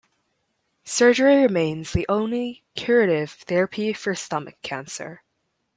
[0.83, 5.21] Surgery remains the only curative therapy for stomach cancer.